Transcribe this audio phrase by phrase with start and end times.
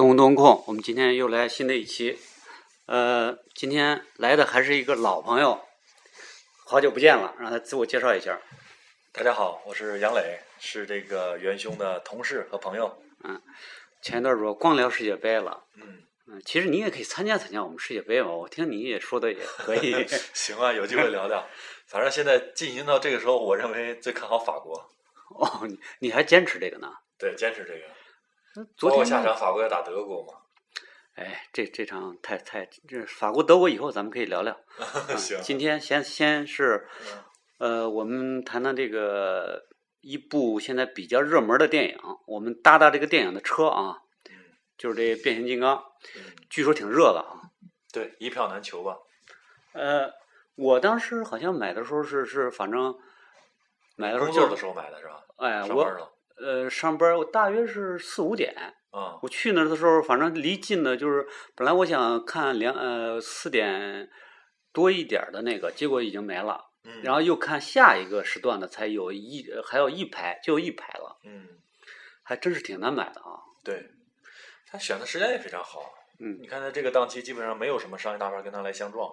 [0.00, 2.18] 好，动动控，我们今天又来新的一期。
[2.86, 5.60] 呃，今天来的还是一个老朋友，
[6.64, 8.40] 好久不见了，让他自我介绍一下。
[9.12, 13.02] 大家好，我是杨磊，是这个元凶的同事和朋友。
[13.24, 13.38] 嗯
[14.00, 15.98] 前一段说光聊世界杯了，嗯，
[16.28, 20.06] 嗯，其实你也可以参加参加我们世界杯嘛，我听你也说的也可以。
[20.32, 21.46] 行啊，有机会聊聊。
[21.88, 24.78] 反正现在进行到这个时候，我认为最看好法国。
[25.38, 26.90] 哦，你你还坚持这个呢？
[27.18, 27.99] 对，坚持这个。
[28.76, 30.34] 昨天下场法国要打德国嘛？
[31.14, 34.52] 哎，这这场太太这法国德国以后咱们可以聊聊。
[34.78, 35.40] 啊行。
[35.42, 36.88] 今天先先是
[37.58, 39.66] 嗯呃，我们谈谈这个
[40.00, 44.36] 一部现在比较热门的电影，我们搭搭这个电影的车啊，嗯
[44.76, 45.76] 就是这变形金刚，
[46.16, 47.50] 嗯，据说挺热的啊。
[47.92, 48.96] 对，一票难求吧？
[49.74, 50.10] 呃，
[50.56, 52.98] 我当时好像买的时候是是，反正
[53.96, 55.22] 买的时候就是工作的时候买的是吧？
[55.36, 56.12] 哎，我。
[56.40, 58.54] 呃上班我大约是四五点，
[58.92, 64.08] 嗯我去那儿的时候，反正离近的就是本来我想看两呃四点
[64.72, 66.70] 多一点的那个，结果已经没了。
[66.84, 67.02] 嗯。
[67.02, 71.46] 然后又看下一个时段的，才有一还有一排，就一排了，嗯，
[72.22, 73.38] 还真是挺难买的啊。
[73.62, 73.90] 对，
[74.66, 75.92] 他选的时间也非常好。
[76.22, 79.10] 嗯你看他这个档期基本上没有什么商业大片跟他来相撞。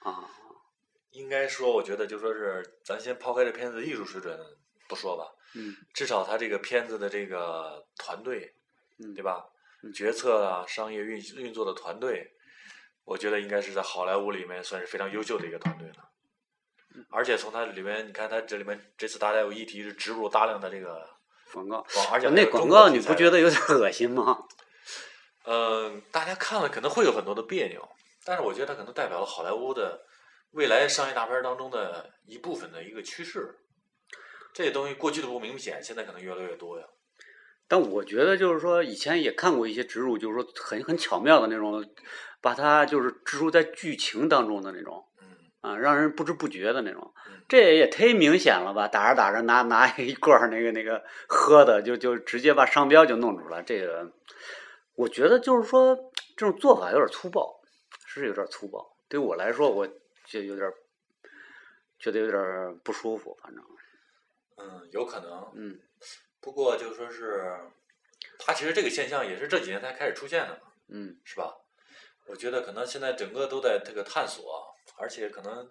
[0.00, 0.28] 啊，
[1.10, 4.36] 应该说，我觉得就说是咱先抛开这片子的艺术水准
[4.88, 8.54] 不说吧，嗯至少他这个片子的这个团队，
[8.98, 9.46] 嗯，对吧？
[9.82, 12.30] 嗯决策啊，商业运运作的团队，
[13.04, 16.08] 我觉得应该是在好莱坞里面算是非常优秀的一个团队了。
[17.10, 21.08] 而且从它里面，你看它这里面这次大家有议题是植入大量的这个
[21.52, 24.46] 广告，广，而且那广告你不觉得有点恶心吗？
[25.44, 27.88] 嗯，大家看了可能会有很多的别扭，
[28.24, 30.06] 但是我觉得它可能代表了好莱坞的
[30.52, 33.58] 未来商业大片当中的一部分的一个趋势。
[34.52, 36.86] 这些东西过去的不明显，现在可能越来越多呀。
[37.68, 41.82] 但我觉得就是说，以前也看过一些植入，就是说很很巧妙的那种，
[42.42, 45.28] 把它就是植入在剧情当中的那种嗯
[45.62, 47.40] 啊，让人不知不觉的那种嗯。
[47.48, 48.88] 这也忒明显了吧？
[48.88, 53.62] 打着打着拿拿一罐那个那个喝的，就就直接把商标就弄出来。
[53.62, 54.12] 这个
[54.94, 55.96] 我觉得就是说
[56.36, 57.58] 这种做法有点粗暴，
[58.06, 58.96] 是有点粗暴。
[59.08, 59.86] 对我来说，我
[60.26, 60.70] 就有点
[61.98, 63.62] 觉得有点不舒服，反正
[64.58, 65.52] 嗯，有可能。
[65.54, 65.78] 嗯
[66.40, 67.56] 不过就说是，
[68.38, 71.54] 它其实这个现象也是这几年才开始出现的嘛，嗯是吧？
[72.26, 75.70] 我觉得可能现在整个都在这个探索，而且可能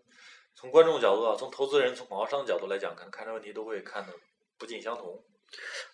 [0.55, 4.13] 从观众角度啊，从投资人、从广告商的角度来讲，可能看这问题都会看的
[4.57, 5.23] 不尽相同。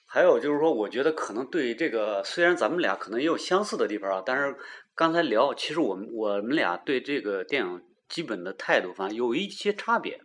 [0.05, 4.55] 还有就是说，我觉得可能对这个，虽然咱们俩可能也有相似的地方啊，但是
[4.93, 10.21] 刚才聊，其实我们我们俩对这个电影基本的态度，反正有一些差别。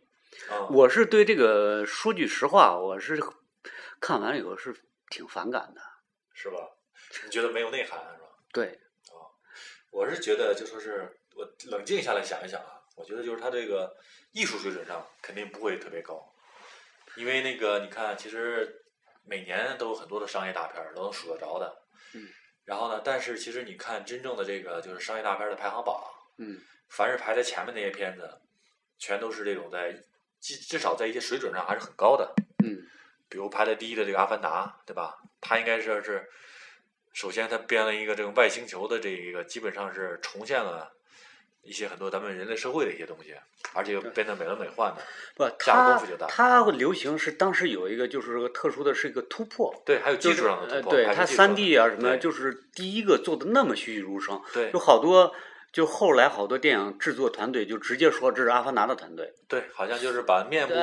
[0.51, 3.19] 啊，我是对这个说句实话，我是
[4.01, 4.75] 看完了以后是
[5.11, 5.81] 挺反感的。
[6.35, 6.57] 是吧？
[7.25, 8.29] 你觉得没有内涵是吧？
[8.53, 8.67] 对，
[9.11, 9.29] 啊
[9.91, 13.95] 我是觉得就说是我冷静下来想一想啊，我觉得就是他这个
[14.33, 16.33] 艺术水准上肯定不会特别高，
[17.17, 18.83] 因为那个你看，其实
[19.25, 21.83] 每年都有很多的商业大片儿都能数得着的。
[22.15, 22.29] 嗯。
[22.65, 26.03] 然后呢，但是其实你看真正的这个就是商业大片的排行榜，
[26.39, 28.41] 嗯凡是排在前面那些片子，
[28.99, 29.95] 全都是这种在
[30.43, 32.35] 至至少在一些水准上还是很高的。
[32.63, 32.85] 嗯
[33.31, 35.17] 比如排在第一的这个《阿凡达》，对吧？
[35.41, 36.29] 它应该是是，
[37.15, 40.93] 首先它编了一个这个外星球的这一个，基本上是重现了
[41.63, 43.35] 一些很多咱们人类社会的一些东西，
[43.73, 44.99] 而且又编得美轮美奂的。
[45.35, 49.75] 不，下了功它夫就大它流行是当时有一个就是个特殊的是一个突破。
[49.87, 55.35] 对，还有技术上的突破，呃对它三 D 啊什么，对就是第一个做的那么栩栩如生，对有好多
[55.73, 60.75] 就后来好多电影制作团队就直接说这是阿凡达的团队，对，好像就是把面部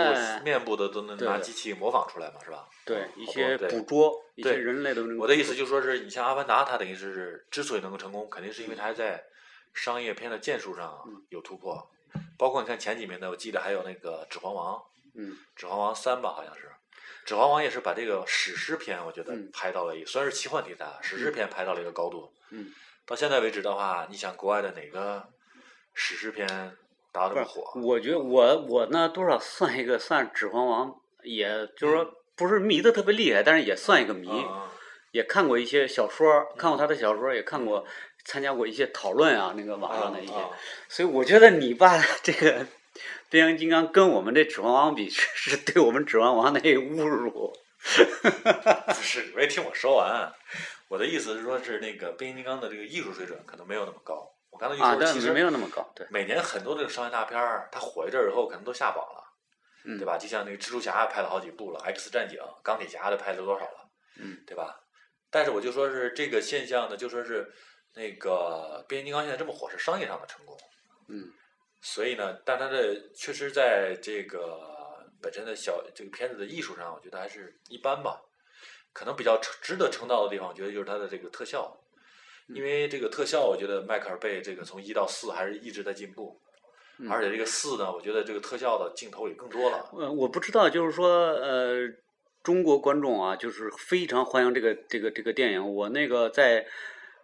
[0.44, 2.68] 面部的都能拿机器模仿出来嘛，是吧？
[2.86, 5.04] 对一些对捕捉一些人类的。
[5.20, 9.24] 我的意思就是说是你像《阿凡达》，它等于是之所以能够成功，肯定是因为它还在
[9.76, 11.88] 商业片的建树上嗯有突破。
[12.36, 14.76] 包括你看前几名的，我记得还有那个《指环王》，
[15.14, 16.62] 嗯《指环王三》吧，好像是，
[17.26, 22.34] 《指环王》也是把这个史诗片，我觉得嗯拍到了一，虽然是奇幻题材啊，史诗片拍到了一个高度。
[22.52, 22.72] 嗯，
[23.10, 25.28] 到现在为止的话，你想国外的哪个
[25.96, 26.48] 史诗片
[27.12, 27.82] 达到这么火？
[27.82, 30.90] 我觉得我我呢多少算一个算《指环王》，
[31.24, 34.30] 也就是说不是迷的特别厉害，但是也算一个迷。
[34.30, 34.68] 嗯
[35.12, 37.84] 也看过一些小说，看过他的小说，也看过
[38.26, 40.32] 参加过一些讨论啊，那个网上的一些。
[40.34, 40.52] 啊
[40.88, 42.68] 所以我觉得你把 这个
[43.28, 47.52] 变形金刚跟我们这指环王比，是是对我们指环王的侮辱。
[47.82, 50.32] 不是，你没听我说完。
[50.90, 54.30] 我的意思是说，是那个变形金刚的这个艺术水准可能没有那么高。
[54.50, 59.24] 我刚才就啊，说，其实没有那么高，对，每年很多这个商业大片儿，它火一阵儿以后，可能都下榜了，
[59.86, 60.18] 嗯对吧？
[60.18, 64.82] 就像那个蜘蛛侠拍了好几部了，X 战警、钢铁侠都拍了多少了，嗯，对吧？
[65.30, 67.48] 但是我就说是这个现象呢，就说是
[67.94, 70.58] 那个变形金刚现在这么火，是商业上的成功。
[71.08, 71.32] 嗯
[71.82, 74.60] 所以呢，但它的确实在这个
[75.22, 78.20] 本身的小这个片子的艺术上，我觉得还是一般吧。
[78.94, 81.78] 可能比较值值得称道的地方，我觉得就是它的这个特效，
[82.48, 86.40] 因为这个特效，我觉得迈克尔贝这个从一到四还是一直在进步，
[86.98, 89.90] 嗯而且这个四呢，我觉得这个特效的镜头也更多了。
[89.94, 91.88] 呃，我不知道，就是说，呃，
[92.44, 95.74] 中国观众啊，就是非常欢迎这个这个这个电影。
[95.76, 96.66] 我那个在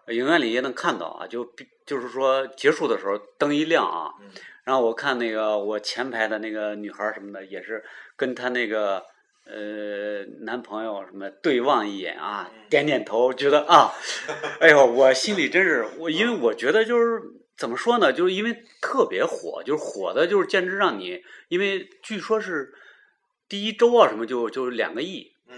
[0.09, 4.29] 影院里也能看到啊，就比就是说结束的时候灯一亮啊，嗯
[4.65, 7.83] 然后我看那个我前排的那个女孩什么的，也是
[8.15, 9.03] 跟她那个
[9.45, 12.69] 呃男朋友什么对望一眼啊，嗯。
[12.69, 13.94] 点点头，觉得啊，
[14.59, 17.21] 哎呦，我心里真是我，因为我觉得就是
[17.56, 22.74] 怎么说呢，就是因为特别火，就是火的，就是简直让你，因为据说是
[23.47, 25.57] 第一周啊什么就就两个亿，嗯，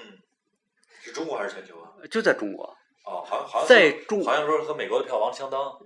[1.02, 1.94] 是中国还是全球啊？
[2.12, 2.66] 就在中国，
[3.06, 5.80] 哦，好像好像在是中好像说和美国的票房相当，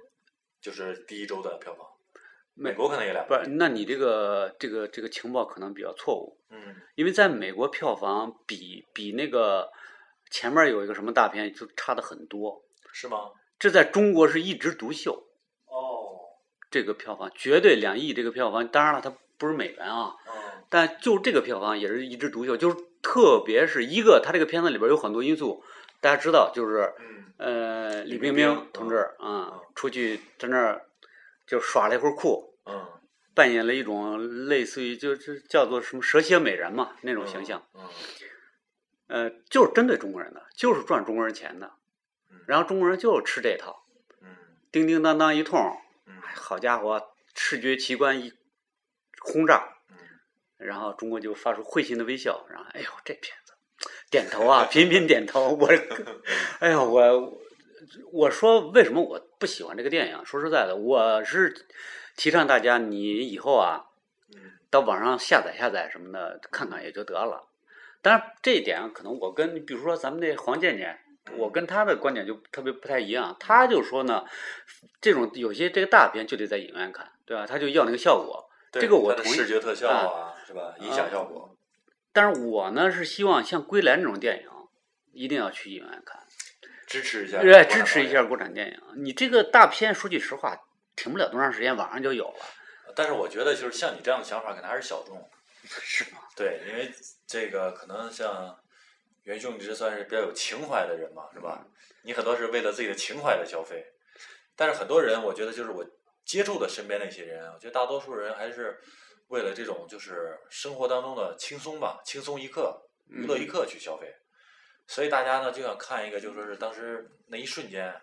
[0.60, 1.86] 就是第一周的票房，
[2.62, 3.26] 美国可能也两。
[3.28, 6.76] 不是，那你这个这个这个情报可能比较错误，嗯。
[6.96, 9.72] 因为在美国票房比比那个
[10.30, 12.64] 前面有一个什么大片就差的很多，
[12.94, 13.32] 是吗？
[13.58, 15.24] 这在中国是一枝独秀，
[15.66, 16.20] 哦，
[16.70, 20.64] 这个票房绝对两亿这个票房，当然了，它不是美元啊，嗯。
[20.70, 25.64] 但就这个票房也是一枝独秀，就是特别是一个，它这个片子里边有很多因素，
[26.00, 27.18] 大家知道，就是嗯。
[27.38, 30.86] 呃，李李冰冰冰同志啊嗯，出去在那儿
[31.48, 32.88] 就耍了一会儿酷，嗯，
[33.34, 37.90] 扮演了一种类似于就是叫做什么蛇蝎美人嘛那种形象，嗯，
[39.08, 41.72] 呃，就是针对中国人的，就是赚中国人钱的
[42.30, 43.86] 嗯，然后中国人就吃这套，
[44.22, 44.28] 嗯。
[44.72, 45.60] 叮叮当当一通，
[46.36, 47.02] 好家伙，
[47.36, 48.34] 视觉奇观一
[49.20, 49.98] 轰炸，嗯。
[50.58, 53.54] 然后中国就发出会心的微笑，然后哎呦这片子，
[54.10, 55.50] 点头啊，频频点头。
[55.50, 55.68] 我，
[56.60, 57.42] 哎呦我
[58.14, 60.26] 我说为什么我不喜欢这个电影？
[60.26, 61.54] 说实在的，我是
[62.16, 63.86] 提倡大家你以后啊
[64.34, 67.48] 嗯到网上下载下载什么的看看也就得了。
[68.02, 71.00] 当然这一点可能我跟比如说咱们那黄健健。
[71.38, 74.26] 我跟他的观点就特别不太一样，他就说呢，
[75.00, 77.46] 这种有些这个大片就得在影院看，对吧？
[77.46, 78.50] 他就要那个效果。
[78.72, 80.74] 这个我同意视觉特效啊，是吧？
[80.80, 81.56] 音响效果。
[82.12, 84.50] 但是我呢是希望像《归来》这种电影，
[85.14, 86.24] 一定要去影院看，
[86.88, 88.24] 支持一下，对，支持一下。
[88.24, 88.82] 国产电影。
[89.04, 90.58] 你这个大片，说句实话，
[90.96, 92.46] 停不了多长时间，网上就有了，
[92.96, 95.30] 但是我觉得，就是像你这样的想法，可能还是小众。
[95.64, 96.20] 是吗？
[96.36, 96.92] 对，因为
[97.28, 98.60] 这个可能像
[99.24, 101.64] 元兄，你这算是比较有情怀的人嘛，是吧？
[102.04, 103.86] 你很多是为了自己的情怀的消费，
[104.56, 105.86] 但是很多人，我觉得就是我
[106.26, 108.82] 接触的身边的一些人，我觉得大多数人还是
[109.28, 114.12] 为了这种就是生活当中的轻松吧，轻松一刻、娱乐一刻去消费。
[114.88, 117.94] 所以大家呢就想看一个，就说是当时那一瞬间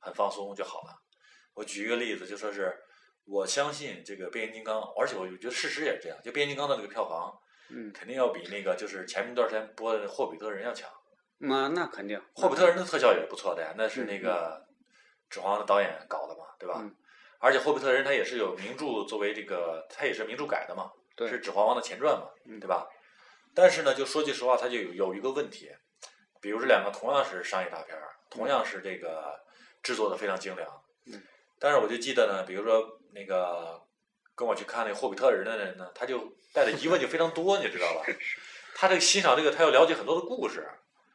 [0.00, 0.99] 很放松就好了。
[1.60, 2.74] 我举一个例子，就说是
[3.26, 7.38] 我相信这个变形金刚，而且我觉得事实也是这样，就变形金刚的这个票房。
[7.68, 10.90] 嗯，肯定要比那个就是前一段时间播的《霍比特人》要强。
[11.36, 12.18] 那那肯定。
[12.34, 14.66] 霍比特人的特效也是不错的呀，那是那个
[15.32, 16.78] 《指环王》的导演搞的嘛，对吧？
[16.80, 16.96] 嗯
[17.42, 22.86] 而且霍比特人他也是有名著作为这个，他也是名著改的嘛，对是《指环王》的前传嘛，嗯对吧？
[23.54, 25.70] 但是呢，就说句实话，它就有有一个问题，
[26.40, 29.40] 比如这两个同样是商业大片儿，同样是这个
[29.82, 31.22] 制作的非常精良，嗯，
[31.60, 33.80] 但是我就记得呢，比如说那个
[34.34, 38.02] 跟我去看那霍比特人的人呢，他就带的疑问就非常多，你知道吧？
[38.74, 40.66] 他这个欣赏这个，他要了解很多的故事，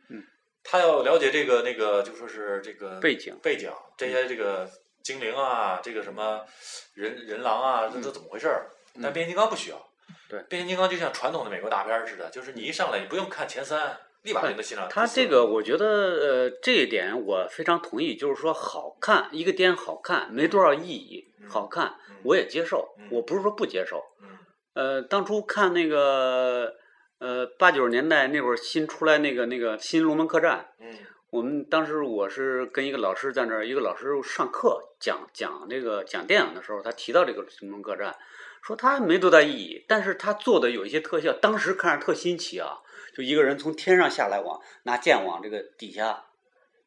[0.09, 0.23] 嗯，
[0.63, 4.69] 他要了解这个那个就说是这个背景背景这些这个
[5.03, 6.45] 精灵啊，这个什么
[6.93, 8.69] 人人狼啊，这都怎么回事儿？
[9.01, 14.87] 但变形金刚不需要，嗯对变形金刚就像传统的美国大片儿似的，就是你一上来你不用看前三，立马就能欣赏。
[14.89, 24.03] 他这个，我觉得呃，这一点我非常同意，就是说好看，一个电影好看没多少意义，嗯好看嗯我也接受嗯，我不是说不接受。
[24.21, 24.27] 嗯
[24.73, 26.73] 呃，当初看那个
[27.19, 30.87] 呃八九十年代那会儿新出来那个那个新龙门客栈，嗯
[31.31, 38.15] 我们当时我是跟一个老师在那儿，一个老师上课讲讲这个讲电影的时候，他提到这个龙门客栈，
[38.61, 42.77] 说他没多大意义，但是他做的有一些特效，当时看着特新奇啊，
[43.15, 46.25] 就一个人从天上下来往拿剑往这个底下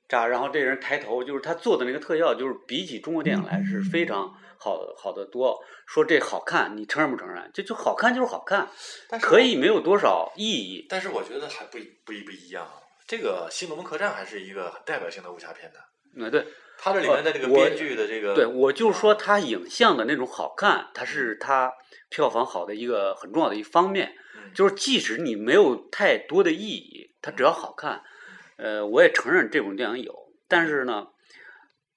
[0.08, 5.58] 扎，然后这人抬头，就是他做的那个特效，就是比起中国电影来是非常好好的多。
[5.86, 7.50] 说这好看，你承认不承认？
[7.54, 8.68] 这就好看就是好看，
[9.20, 10.86] 可以没有多少意义。
[10.88, 12.74] 但是我觉得还不一不一不一样啊。
[13.06, 15.78] 这个《新龙门客栈》还是一个很代表性的武侠片的，
[16.14, 16.46] 嗯，对。
[16.78, 21.72] 它这里面的这个编剧的这个，对，我就说它影像的那种好看，它是它
[22.08, 24.14] 票房好的一个很重要的一方面。
[24.36, 28.00] 嗯就是即使你没有太多的意义，它只要好看，
[28.56, 30.14] 呃，我也承认这种电影有，
[30.48, 31.08] 但是呢，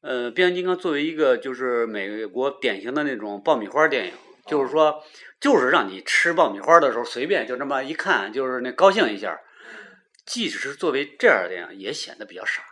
[0.01, 4.13] 呃，变形金刚作为一个就是美国典型的那种爆米花电影，
[4.47, 5.01] 就是说，
[5.39, 9.39] 就是让你吃爆米花的时候随便就这么一看，就是那高兴一下。
[10.25, 12.63] 即使是作为这样的电影，也显得比较傻。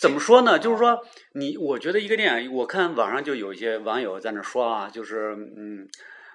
[0.00, 0.58] 怎么说呢？
[0.58, 1.04] 就是说，
[1.34, 5.86] 你我觉得一个电影，我看网上就有一些网友在那说啊，就是嗯，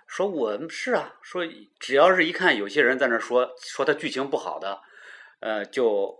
[0.05, 1.41] 说我们是啊，说
[1.79, 4.81] 只要是一看有些人在那说说他剧情不好的，
[5.39, 6.15] 呃，就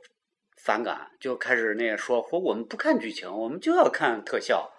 [0.64, 4.72] 反感，就开始那个说说我们不看剧情，我们就要看特效，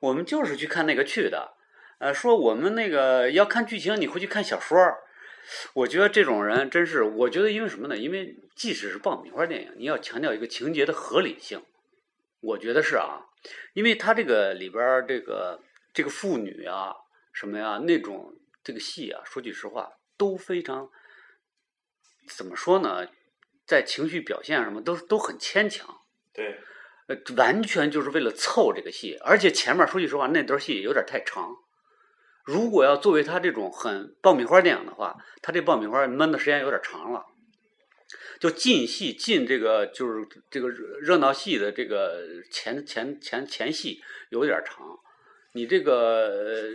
[0.00, 1.52] 我们就是去看那个去的。
[1.98, 4.78] 呃，说我们那个要看剧情，你回去看小说。
[5.74, 7.98] 我觉得这种人真是，我觉得因为什么呢？
[7.98, 11.62] 因为即使是爆米花电影，你要强调一个情节的合理性。
[12.44, 13.26] 我觉得是啊，
[13.72, 15.60] 因为他这个里边儿这个
[15.92, 16.94] 这个妇女啊
[17.32, 20.90] 什么呀那种这个戏啊，说句实话都非常
[22.28, 23.08] 怎么说呢，
[23.66, 26.60] 在情绪表现什么都都很牵强，对，
[27.08, 31.56] 呃，完全就是为了凑这个戏，而且前面说句实话那段戏有点太长。
[32.44, 37.24] 如果要作为他这种很爆米花电影的话，他这爆米花闷的时间有点长了。
[38.38, 44.00] 就进戏进这个就是这个热热闹戏的这个前前前前戏
[44.30, 44.98] 有点长，
[45.52, 46.68] 你这个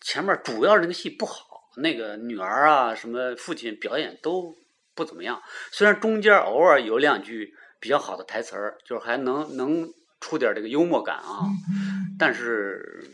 [0.00, 4.56] 前面主要那个戏不好，那个女儿啊什么父亲表演都
[4.94, 5.42] 不怎么样。
[5.70, 11.46] 虽然中间偶尔有两句比较好的台词儿，就是还能能出点这个幽默感啊，
[12.18, 13.04] 但是。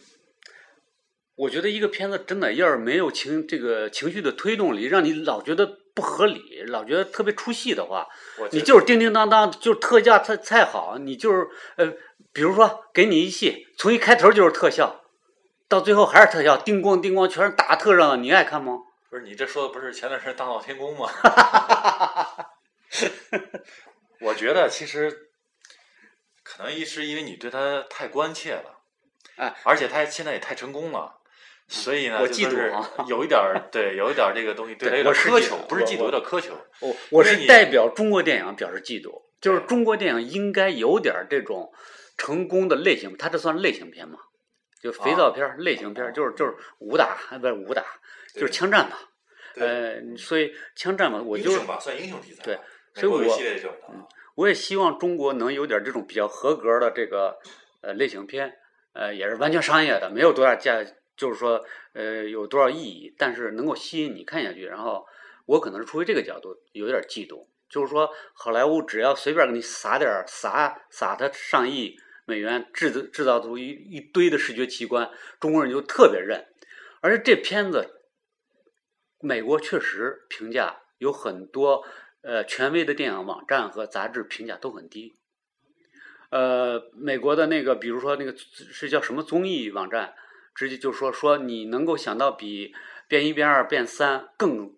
[1.35, 8.09] 我觉得一个片子真的要是没有情这个情绪的推动力，让你老觉得不合理，老觉得特别出戏的话，
[8.51, 11.93] 你就是叮叮当当，就是特价太太好，你就是呃，
[12.33, 15.03] 比如说给你一戏，从一开头就是特效，
[15.69, 18.79] 到最后还是特效，叮咣叮咣全是打特热闹，你爱看吗？
[19.11, 21.07] 不是你这说的不是前段时间大闹天宫吗？
[24.21, 25.29] 我觉得其实
[26.43, 28.79] 可能一是因为你对他太关切了，
[29.37, 31.19] 哎，而且他现在也太成功了。
[31.69, 36.53] 所以呢，我嫉妒啊， 有一点儿，对，有一点儿这个东西，对他有点苛求，不是嫉妒，有点苛求。
[36.81, 41.73] 我我是代表中国电影表示嫉妒，就是中国电影应该有点这种
[42.19, 44.19] 成功的类型，它这算类型片吗？
[44.83, 47.83] 就肥皂片类型片，就是就是武打，不是武打，
[48.35, 48.97] 就是枪战嘛。
[49.57, 52.43] 呃，所以枪战嘛，我就算英雄题材。
[52.43, 52.59] 对，
[52.95, 53.21] 所以我
[53.91, 54.05] 嗯，
[54.35, 57.39] 我也希望中国能有点这种比较合格的这个
[57.81, 58.53] 呃类型片，
[58.93, 60.85] 呃，也是完全商业的，没有多大价。
[61.23, 63.15] 就是说，呃，有多少意义？
[63.17, 64.65] 但是能够吸引你看下去。
[64.67, 65.07] 然后，
[65.47, 67.47] 我可能是出于这个角度有点嫉妒。
[67.69, 76.45] 就是说，好莱坞只要随便给你撒点，撒撒他上亿美元，制造制造出一一堆的视觉奇观，中国人就特别认。
[77.01, 77.89] 而且这片子，
[79.21, 81.85] 美国确实评价有很多，
[82.23, 85.15] 呃，权威的电影网站和杂志评价都很低。
[86.31, 90.17] 呃，美国的那个，比如说那个是叫什么综艺网站？
[90.55, 92.73] 直接就说说你能够想到比
[93.09, 94.73] 变一变二变三更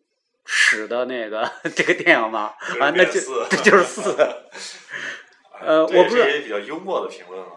[0.44, 2.54] 屎的那个 这个电影吗？
[2.80, 4.16] 啊，那就这 就是四。
[5.60, 7.52] 呃，我不是比较幽默的评论吗？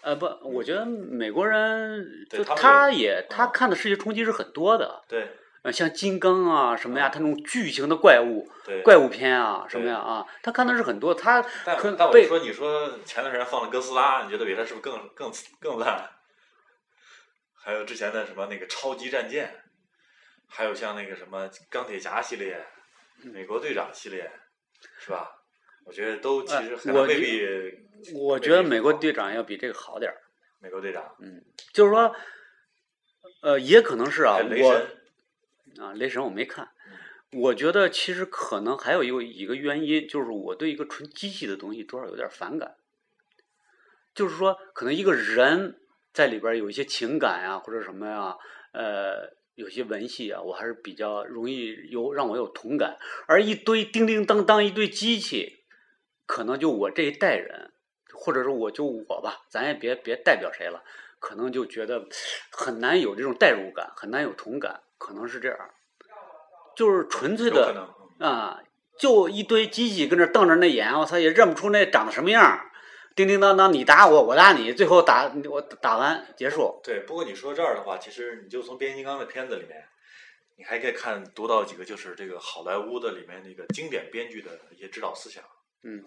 [0.00, 5.02] 呃，不，我觉得美国人就他也他看的世界冲击是很多的。
[5.08, 5.28] 对。
[5.62, 8.48] 呃，像金刚啊什么呀，他那种巨型的怪物，
[8.82, 11.14] 怪物片啊什么呀啊，他看的是很多。
[11.14, 16.04] 他但但我说你说前段时间放的哥斯拉，你觉得比他是不是更更更烂？
[17.64, 19.62] 还有之前的什么那个超级战舰，
[20.48, 22.60] 还有像那个什么钢铁侠系列、
[23.22, 24.28] 美国队长系列，
[24.98, 25.30] 是吧？
[25.84, 28.12] 我觉得都其实还未必。
[28.14, 30.20] 我觉得美国队长要比这个好点儿。
[30.58, 32.16] 美国队长，嗯，就是说，
[33.42, 36.68] 呃，也可能是啊，我啊，雷神我没看。
[37.30, 42.76] 我觉得其实可能还有一个一个原因，就是我对一个纯机器的东西多少有点反感。
[44.12, 45.78] 就是说，可能一个人。
[46.12, 48.36] 在里边有一些情感呀，或者什么呀，
[48.72, 52.98] 呃，有些文戏啊，我还是比较容易有让我有同感。
[53.26, 55.64] 而一堆叮叮当当一堆机器，
[56.26, 57.72] 可能就我这一代人，
[58.12, 60.82] 或者说我就我吧，咱也别别代表谁了，
[61.18, 62.06] 可能就觉得
[62.50, 65.58] 很难有这种代入感，很难有同感，可能是这样。
[66.74, 67.88] 就是纯粹的
[68.18, 68.62] 啊，
[68.98, 72.70] 就一堆机器跟那瞪着那眼，我操也认不出那长得什么样。
[73.14, 76.80] 叮叮当当，你打我，我打你，最后打我打完结束。
[76.82, 79.86] 对，不过你说这儿的话，其实你就从变形金刚的片子里面，
[80.56, 85.42] 你还可以看读到几个，就是这个好莱坞的里面那个经典编剧的一些指导思想。
[85.82, 86.02] 嗯，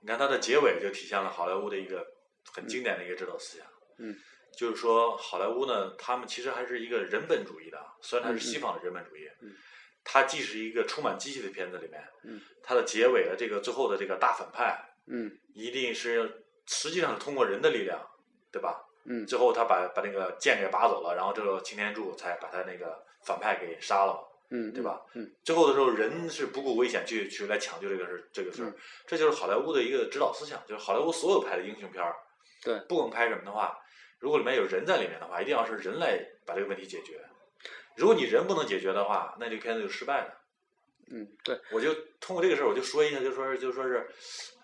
[0.00, 2.06] 你看它的结尾就体现了好莱坞的一个
[2.52, 3.66] 很经典的一个指导思想。
[3.98, 4.14] 嗯，
[4.56, 9.26] 就是说好莱坞呢，他们其实还是一个人本主义的，虽然它是西方的人本主义，
[10.04, 18.00] 它既是一个充满机器的片子里面，嗯，它的结尾的这个最后的这个大反派，嗯一定是实际上是通过人的力量，
[18.50, 18.82] 对吧？
[19.04, 24.20] 嗯最后他把把那个剑给拔走了，然后这个擎天柱才把他那个反派给杀了嘛。
[24.50, 25.00] 嗯，对吧？
[25.14, 28.74] 嗯最后的时候，人是不顾危险去去来抢救这个事这个事儿，嗯
[29.06, 32.14] 这就是好莱坞的一个指导思想，就是好莱坞所有拍的英雄片儿，
[32.62, 33.76] 对不管拍什么的话，
[34.20, 37.20] 如果里面有人在里面的话，一定要是人来把这个问题解决。
[37.96, 40.40] 如果你人不能解决的话，那这个片子就失败了。
[41.10, 44.06] 嗯对，我就通过这个事儿，我就说一下，就说是就说是，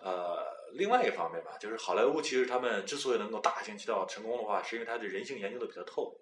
[0.02, 0.38] 呃，
[0.74, 6.12] 另外一方面吧，就是好莱坞其实他们之所以能够大行其道成功的话，是因为他对人性研究的比较透，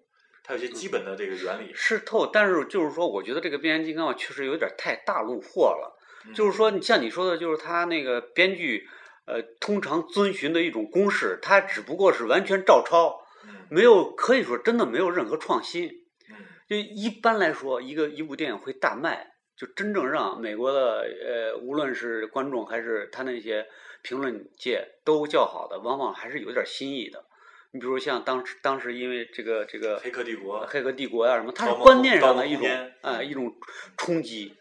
[0.43, 1.71] 他有些基本的这个原理。
[1.73, 5.97] 是透，但是就是说，我觉得这个变形金刚啊，确实有点太大路货了。
[6.27, 8.87] 嗯就是说，你像你说的，就是他那个编剧，
[9.25, 15.87] 呃，通常遵循的一种公式，他只不过是完全照抄，嗯没有可以说真的没有任何创新。
[16.29, 16.35] 嗯
[16.69, 19.30] 就一般来说，一个一部电影会大卖，
[19.61, 23.67] 就真正让美国的呃，无论是观众还是他那些
[24.01, 27.23] 评论界都叫好的，往往还是有点新意的。
[27.69, 32.67] 你比如像当时当时因为这个这个黑客帝国黑客帝国呀、什么，它是观念上的一种
[33.01, 33.55] 啊、一种
[33.97, 34.57] 冲击，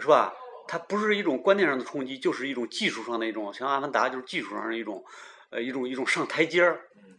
[0.00, 0.32] 是吧？
[0.68, 5.04] 它不是一种观念上的冲击，就是一种技术上的一种，像《阿凡达》就是技术上的一种，
[5.50, 6.80] 呃，一种一种上台阶儿。
[6.94, 7.16] 嗯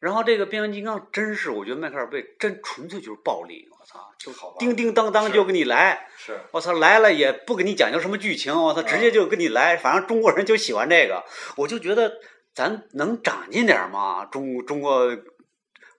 [0.00, 11.24] 然后这个变形金刚真是，我觉得迈克尔贝真纯粹就是暴力，我操，就叮叮当当就给你来，是我操来了也不给你讲究什么剧情，我操直接就给你来，反正中国人就喜欢这个，
[11.56, 12.18] 我就觉得
[12.54, 15.16] 咱能长进点儿嘛，中中国，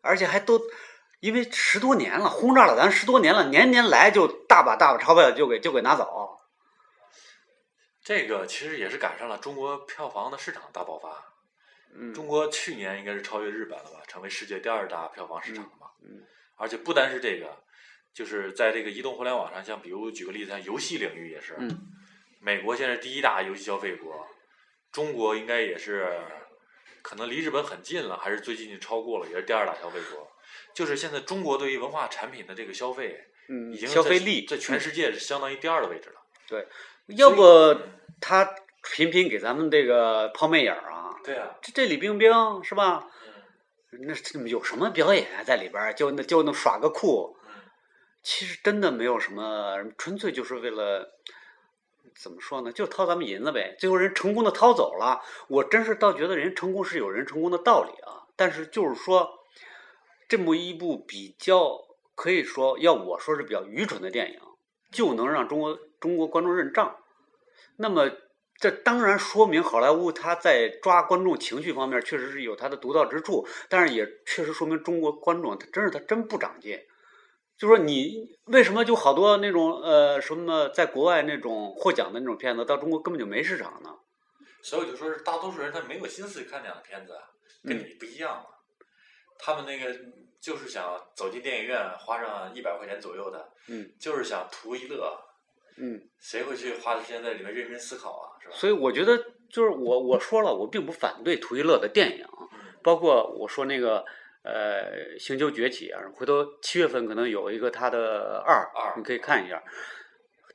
[0.02, 0.62] 而且还都。
[1.22, 6.38] 因为十多年了，轰炸了咱十多年了，年年来就大把大把钞票就给就给拿走。
[8.06, 11.10] 这个其实也是赶上了中国票房的市场大爆发。
[11.94, 15.88] 嗯中国去年应该是超越日本了吧，成为世界第二大票房市场了嘛。
[16.04, 16.24] 嗯
[16.56, 17.54] 而且不单是这个，
[18.20, 21.88] 就是在这个移动互联网上，像比如举个例子，像游戏领域也是，嗯
[22.42, 24.28] 美国现在第一大游戏消费国，
[24.92, 26.20] 中国应该也是
[27.02, 30.30] 可能离日本很近了，还是最近就超过了，也是第二大消费国。
[30.74, 36.16] 就是现在中国对于文化产品的这个消费，嗯已经消费力在全世界是相当于第二的位置了。
[36.46, 36.68] 对
[37.16, 37.82] 要不嗯
[38.20, 38.54] 他
[38.84, 41.16] 频频给咱们这个抛媚眼儿啊？
[41.24, 42.34] 对啊，这这李冰冰
[42.66, 43.08] 是吧？
[43.94, 44.14] 嗯那
[44.48, 45.94] 有什么表演啊在里边儿？
[45.94, 47.39] 就那就那耍个酷，嗯
[48.22, 51.20] 其实真的没有什么，纯粹就是为了
[52.16, 52.72] 怎么说呢？
[52.72, 53.76] 就掏咱们银子呗。
[53.80, 58.28] 最后人成功的掏走了，我真是倒觉得人成功是有人成功的道理啊。
[58.36, 59.30] 但是就是说，
[60.28, 61.80] 这么一部比较
[62.16, 64.40] 可以说要我说是比较愚蠢的电影，
[64.92, 66.98] 就能让中国中国观众认账，
[67.78, 68.12] 那么。
[68.62, 76.78] 这当然说明好莱坞它在抓观众情绪方面确实是有它的独到之处，但是也确实说明中国观众他真是他真不长进。
[77.60, 83.94] 就说你为什么就好多那种呃什么在国外那种获奖的那种片子到中国根本就没市场呢？
[84.64, 87.22] 所以我就说是大多数人他没有心思看这样的片子，啊
[87.66, 88.46] 跟嗯你不一样嘛。
[89.38, 89.94] 他们那个
[90.42, 95.14] 就是想走进电影院，花上一百块钱左右的，嗯就是想图一乐。
[95.82, 98.40] 嗯，谁会去花时间在里面认真思考啊？
[98.42, 98.56] 是吧？
[98.56, 99.18] 所以我觉得
[99.50, 102.26] 就是我我说了，我并不反对图一乐的电影，
[102.84, 104.04] 包括我说那个
[104.44, 109.64] 呃《星球崛起》啊，回头七月份可能有一个它的二，二你可以看一下，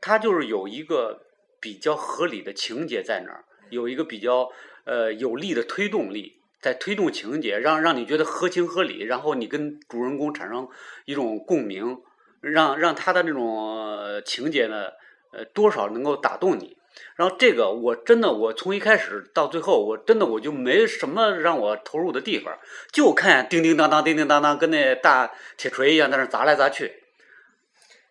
[0.01, 1.23] 它就是有一个
[1.61, 4.51] 比较合理的情节在那儿，有一个比较
[4.85, 6.41] 呃有力的推动力。
[6.61, 10.67] 在推动情节，让让你觉得合情合理，然后你跟主人公产生
[11.05, 12.01] 一种共鸣，
[12.41, 13.45] 让让他的那种、
[13.77, 14.87] 呃情节呢，
[15.33, 16.79] 呃，多少能够打动你。
[17.17, 22.59] 然后这个我真的，我从一开始到最后，我真的我就没什么让我投入的地方，
[22.93, 27.03] 就看叮叮当当、叮叮当当，跟那大铁锤一样在那砸来砸去。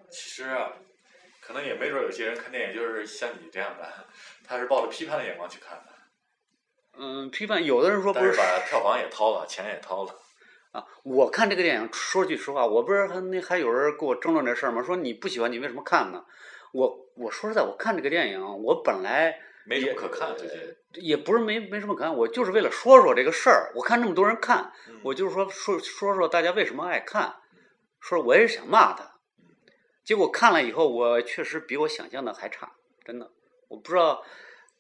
[0.09, 0.73] 其实啊，
[1.41, 3.87] 可能也没准有些人看电影就是像你这样的，
[4.47, 5.93] 他是抱着批判的眼光去看的，
[6.99, 10.15] 嗯，批判有的人说不是是把票房也掏了，钱也掏了。
[10.71, 14.83] 啊，我看这个电影，说句实话，我不是还那还有人跟我争论这事儿吗？
[14.83, 16.23] 说你不喜欢，你为什么看呢？
[16.73, 20.59] 我我说实在，我看这个电影，我本来没什么可看最近。
[20.95, 23.71] 也不是没没什么可看，我就是为了说说这个事儿。
[23.75, 27.35] 我看这么多人看，嗯我就是说说说说大家为什么爱看，
[27.99, 29.19] 说我也是想骂他，
[30.03, 32.73] 结果看了以后，我确实比我想象的还差，
[33.05, 33.31] 真的。
[33.69, 34.23] 我不知道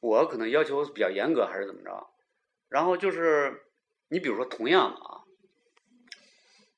[0.01, 2.09] 我可能要求比较严格还是怎么着。
[2.69, 3.63] 然后就是
[4.09, 5.21] 你比如说同样的啊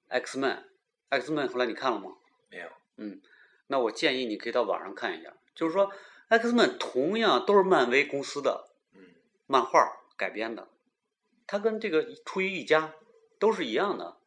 [0.10, 2.12] ，X Men，X Men 后来你看了吗？
[2.50, 2.68] 没有。
[2.98, 3.22] 嗯，
[3.68, 5.92] 那我建议你可以到网上看一下，就是说
[6.28, 9.02] X Men 同样都是漫威公司的嗯
[9.48, 9.80] 漫画
[10.18, 10.68] 改编的，
[11.48, 12.94] 它跟这个出于一家
[13.40, 14.18] 都是一样的，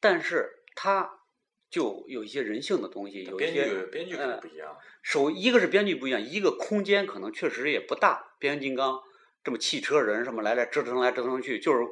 [0.00, 1.18] 但是它
[1.68, 8.34] 就有一些人性的东西，有一编些剧编剧可能嗯不一样，首一个是编剧不一样，一个空间可能确实也不大。
[8.38, 9.00] 变形金刚
[9.44, 11.86] 这么汽车人什么来来折腾来折腾去，就是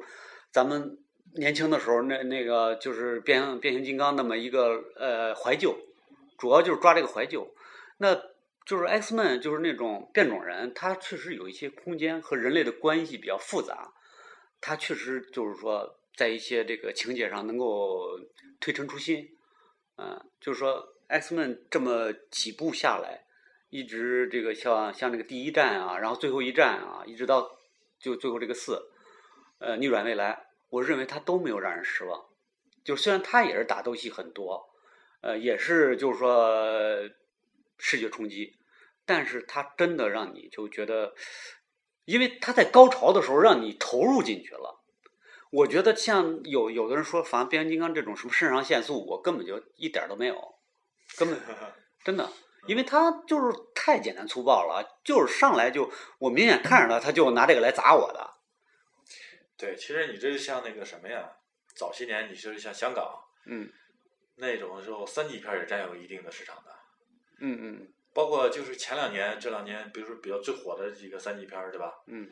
[0.51, 0.97] 咱们
[1.35, 5.77] 年轻的时候那那个就是变形变形金刚那么一个呃怀旧，
[6.39, 7.53] 主要就是抓这个怀旧。
[7.97, 8.15] 那
[8.65, 13.93] 就是 X Men 就是那种变种人，他确实有一些空间和人类的关系比较复杂，
[14.61, 18.19] 他确实就是说在一些这个情节上能够
[18.59, 19.35] 推陈出新。
[19.97, 23.25] 嗯，就是说 X Men 这么几部下来，
[23.69, 27.59] 一直这个像像这个第一站啊，然后最后一站啊，一直到
[27.99, 28.91] 就最后这个四，
[29.57, 32.23] 呃，逆转未来，我认为他都没有让人失望。
[32.85, 34.68] 就虽然他也是打斗戏很多，
[35.21, 37.09] 呃，也是就是说
[37.77, 38.57] 视觉冲击，
[39.05, 41.13] 但是他真的让你就觉得，
[42.05, 44.83] 因为他在高潮的时候让你投入进去了。
[45.51, 50.55] 我觉得像有有的人说，反正变形金刚这种什么肾上腺素，我根本就一点都没有，
[51.17, 51.39] 根本
[52.05, 52.29] 真的，
[52.67, 58.35] 因为他就是太简单粗暴了，就是上来就我明显看着他，他就拿这个来砸我的。
[59.57, 61.29] 对，其实你这就像那个什么呀，
[61.75, 63.69] 早些年你就是像香港嗯
[64.39, 66.71] 那种时候，三级片也占有一定的市场的。
[67.41, 71.93] 嗯嗯包括就是前两年、这两年，比如说比较最火的几个三级片，对吧？
[72.07, 72.29] 嗯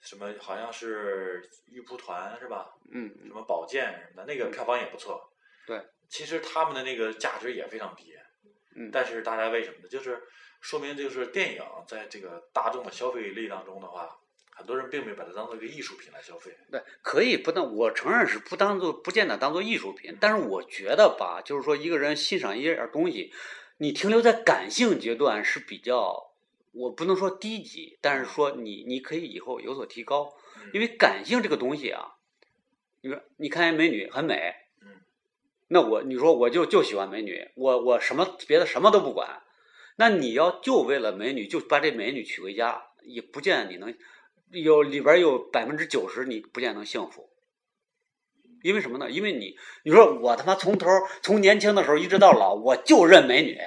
[0.00, 2.74] 什么好像是玉蒲团是吧？
[2.90, 5.22] 嗯什么宝剑什么的，那个票房也不错。
[5.64, 8.12] 对，其实他们的那个价值也非常低。
[8.74, 9.88] 嗯但是大家为什么呢？
[9.88, 10.20] 就是
[10.60, 14.18] 说明就是电影在这个大众的消费力当中的话，
[14.54, 16.54] 很多人并没有把它当做一个艺术品来消费。
[16.70, 23.32] 对，可以不当，我承认是不当做，不见得当做艺术品，但是我觉得吧，就是说一个人欣赏一点东西，
[23.78, 26.32] 你停留在感性阶段是比较，
[26.72, 30.32] 我不能说低级，但是说你你可以以后有所提高，
[30.72, 32.16] 因为感性这个东西啊，
[33.00, 35.00] 你说你看见美女很美，嗯，
[35.68, 39.42] 那我你说我就就喜欢美女，我我什么别的什么都不管，
[39.96, 43.94] 那你要就为了美女就把这美女娶回家，也不见得你能
[44.52, 47.28] 有里边有百分之九十你不见得能幸福。
[48.62, 49.10] 因为什么呢？
[49.10, 50.88] 因为你，你说我他妈从头
[51.20, 53.58] 从年轻的时候一直到老，我就认美女，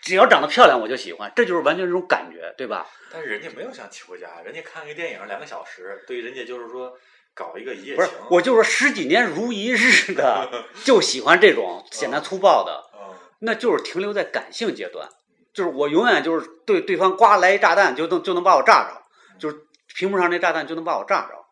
[0.00, 2.86] 只要长得漂亮我就喜欢，这就是完全这种感觉，对吧？
[3.12, 6.96] 但是人家没有想娶回家，人家看个电影两个小时，对人家就是说
[7.34, 15.06] 搞一个一夜不是情。，我就说十几年如一日的， 就喜欢这种简单粗暴的，嗯，那就是停留在感性阶段，
[15.52, 19.02] 就是我永远就是对对方呱来一炸弹就能就能把我炸着，
[19.38, 21.46] 就是屏幕上那炸弹就能把我炸着，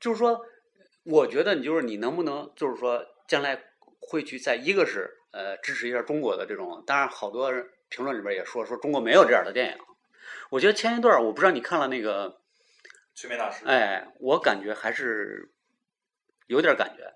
[0.00, 0.44] 就是说，
[1.04, 3.62] 我觉得你就是你能不能就是说将来
[4.00, 9.78] 会去在一个是呃支持一下中国的这种，当然好多人评论里边也说说中国没有这样的电影，
[10.50, 12.40] 我觉得前一段我不知道你看了那个，
[13.14, 13.64] 催眠大师。
[13.64, 15.52] 哎，我感觉还是
[16.46, 17.14] 有点感觉，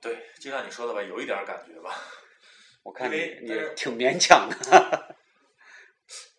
[0.00, 1.94] 对，就像你说的吧，有一点感觉吧。
[2.82, 5.16] 我看你你挺勉强的，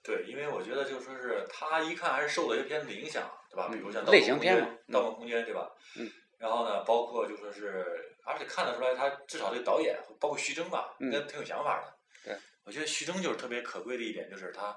[0.07, 3.67] 对，因为我觉得就说是他一看还是受了一些片子的影响，对吧？
[3.69, 5.69] 比如像《类型片嘛盗梦空间》，对吧？
[5.97, 6.09] 嗯。
[6.39, 7.85] 然后呢，包括就说是，
[8.23, 11.93] 而且看得出来，他至少这个导演，包括徐峥吧，应该挺有想法的。
[12.23, 12.37] 对。
[12.63, 14.73] 我觉得徐峥就是特别可贵的一点，就是他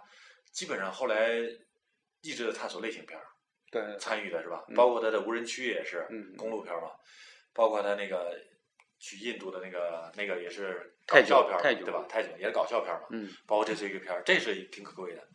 [0.52, 1.38] 基本上后来
[2.22, 3.24] 一直在探索类型片儿
[3.70, 4.64] 对，参与的是吧？
[4.68, 6.90] 嗯包括他的无人区也是嗯公路片儿嘛，
[7.52, 8.36] 包括他那个
[9.00, 12.04] 去印度的那个那个也是搞笑片对吧？
[12.08, 13.08] 泰囧也是搞笑片儿嘛。
[13.10, 15.26] 嗯包括这是一个片儿，这是挺可贵的。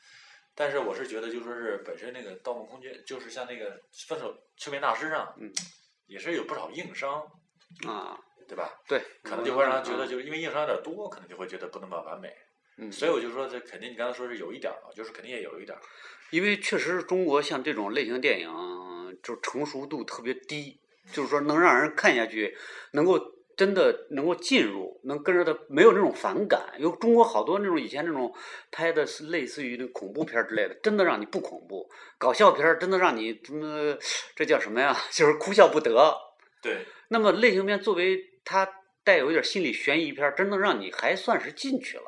[0.58, 5.51] 但是我是觉得，就说是本身那个《盗梦空间》，就是像那个《分手催眠大师》上，嗯，
[6.08, 7.21] 也是有不少硬伤，
[7.86, 8.71] 啊，对吧？
[8.88, 12.34] 对，可能就会让人觉得，就是因为硬伤有点多，可能就会觉得不那么完美。
[12.78, 15.82] 嗯，所以我就说，这肯定你刚才说是有一点儿嘛，就是肯定也有一点儿。
[16.30, 20.80] 因为确实中国像这种类型电影，就成熟度特别低，
[21.12, 22.58] 就是说能让人看下去，
[22.91, 23.19] 能够
[23.56, 26.74] 真的能够进入，能跟着他没有那种反感。
[26.78, 28.34] 有中国好多那种以前那种
[28.72, 31.88] 拍的是类似于那恐怖片之类的，真的让你不恐怖；
[32.18, 33.41] 搞笑片儿真的让你
[34.36, 34.96] 这叫什么呀？
[35.12, 36.15] 就是哭笑不得。
[36.62, 38.68] 对，那么类型片作为它
[39.04, 42.04] 带有一点心理悬疑片，真的让你还算是进去了，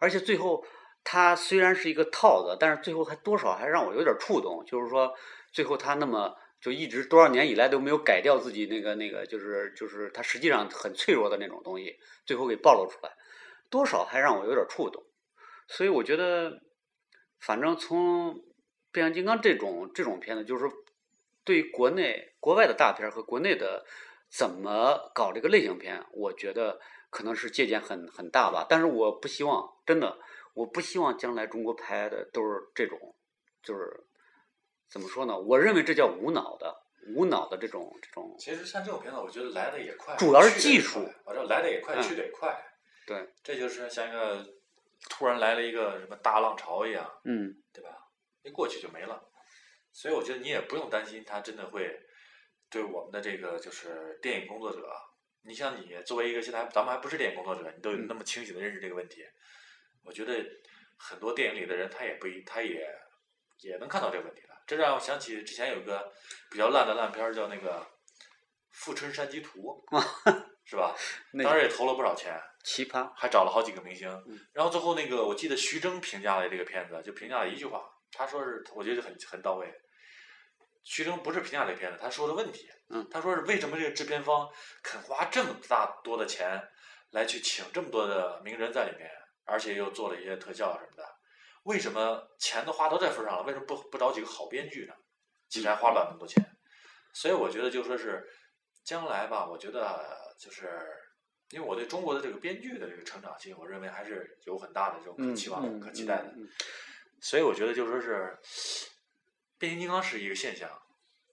[0.00, 0.64] 而且最后
[1.04, 5.12] 它虽然是一个套子，但是最后还多少还让我有点触动，就是说
[5.52, 13.10] 最后他那么就一直多少年以来都没有改掉自己那个那个，就是就是他实际上很脆弱的那种东西，最后给暴露出来，
[13.68, 15.04] 多少还让我有点触动，
[15.66, 16.62] 所以我觉得，
[17.40, 18.44] 反正从
[18.92, 20.70] 变形金刚这种这种片子，就是
[21.42, 23.84] 对于国内国外的大片和国内的
[24.30, 26.78] 怎么搞这个类型片，我觉得
[27.10, 28.64] 可能是借鉴很很大吧。
[28.68, 30.16] 但是我不希望，真的，
[30.54, 33.16] 我不希望将来中国拍的都是这种，
[33.64, 34.04] 就是
[34.92, 35.38] 怎么说呢？
[35.38, 36.84] 我认为这叫无脑的，
[37.16, 38.36] 无脑的这种这种。
[38.38, 42.62] 其实像这种片子，我觉得来的也快，主要是技术也快，反正来的也快，嗯去的也快。
[43.06, 44.46] 对，这就是像一个
[45.08, 47.90] 突然来了一个什么大浪潮一样，嗯对吧？
[48.42, 49.22] 一过去就没了。
[49.92, 51.98] 所以我觉得你也不用担心它真的会
[52.70, 54.86] 对我们的这个就是电影工作者，
[55.42, 59.24] 你像你作为一个现在咱们还不是电影工作者，你都有嗯那么清醒的认识这个问题，
[60.04, 60.34] 我觉得
[60.98, 62.86] 很多电影里的人他也不一他也
[63.62, 64.51] 也能看到这个问题的。
[64.66, 66.12] 这让我想起之前有个
[66.50, 67.80] 比较烂的烂片儿叫那个
[68.70, 69.84] 《富春山居图
[70.64, 70.94] 》，是吧？
[71.42, 73.12] 当时也投了不少钱，奇葩。
[73.16, 74.38] 还找了好几个明星嗯。
[74.52, 79.72] 然后最后那个我记得徐峥评价了这个片子，就评价了一句话，他说是我觉得很很到位。
[80.84, 84.48] 徐峥不是评价这个片子，他说的问题，嗯他说是为什么这个制片方
[84.82, 86.60] 肯花这么大多的钱
[87.10, 89.08] 来去请这么多的名人在里面，
[89.44, 91.04] 而且又做了一些特效什么的，
[91.64, 94.94] 为什么钱都花到这份上了，为什么不不找几个好编剧呢？
[95.48, 96.44] 其实还花不了那么多钱，
[97.12, 98.26] 所以我觉得就说是
[98.84, 100.80] 将来吧，我觉得就是
[101.50, 106.32] 因为我对中国的这个编剧的这个成长性，我认为还是有很大的这种可嗯期望可期待的。
[106.36, 106.48] 嗯
[107.20, 108.36] 所以我觉得就说是
[109.56, 110.68] 变形金刚是一个现象，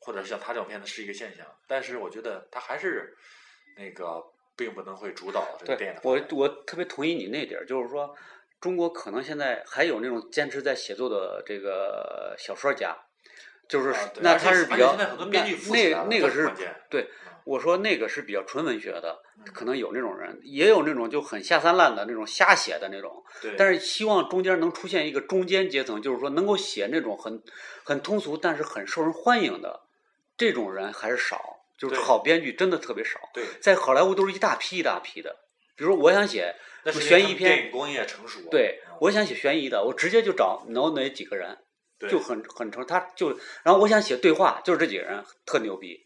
[0.02, 3.18] 或者像他这种片子是一个现象，但是我觉得它还是
[3.76, 4.22] 那个
[4.56, 8.16] 并不能会主导这个电影我我特别同意你那点儿，就是说，
[8.60, 12.96] 中国可能现在还有那种坚持在写作的这个小说家，
[13.68, 16.52] 就是、啊那他是比较那那那个是
[16.90, 17.08] 对嗯
[17.46, 27.42] 我说那个是比较纯文学的，嗯可能有那种人，也有那种就很下三滥的那种瞎写的那种，对，但是希望中间能出现一个中间阶层，就是说能够写那种很
[27.84, 29.82] 很通俗但是很受人欢迎的
[30.38, 35.38] 这种人还是少，就是好编剧真的特别少，对，在好莱坞都是一大批一大批的。
[35.80, 36.54] 比如我想写
[36.92, 41.58] 悬疑片电影工业成熟，对嗯，我想写悬疑的，我直接就找哪哪几个人，
[42.10, 43.30] 就很很成，他就，
[43.64, 46.06] 然后我想写对话，就是这几个人特牛逼，